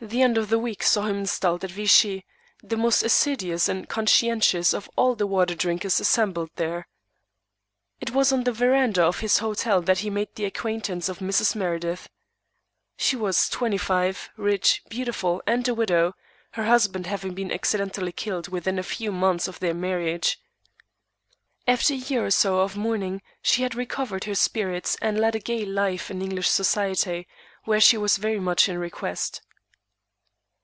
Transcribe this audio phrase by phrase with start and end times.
[0.00, 2.24] The end of the week saw him installed at Vichy,
[2.64, 6.88] the most assiduous and conscientious of all the water drinkers assembled there.
[8.00, 11.54] It was on the veranda of his hotel that he made the acquaintance of Mrs.
[11.54, 12.08] Meredith.
[12.96, 16.14] She was twenty five, rich, beautiful and a widow,
[16.54, 20.40] her husband having been accidentally killed within a few months of their marriage.
[21.68, 25.38] After a year or so of mourning she had recovered her spirits, and led a
[25.38, 27.28] gay life in English society,
[27.62, 29.40] where she was very much in request.